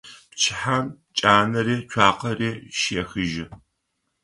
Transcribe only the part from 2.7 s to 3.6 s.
щехыжьы.